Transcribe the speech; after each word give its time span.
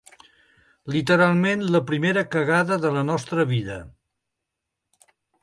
Literalment, 0.95 1.61
la 1.75 1.81
primera 1.91 2.23
cagada 2.37 2.79
de 2.87 2.93
la 2.97 3.05
nostra 3.11 3.47
vida. 3.53 3.79